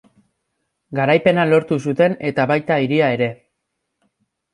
[0.99, 3.29] Garaipena lortu zuten eta baita hiria ere.